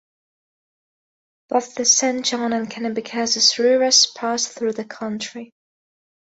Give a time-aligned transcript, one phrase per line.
[1.49, 5.51] Both the Saint John and Kennebecasis rivers pass through the county.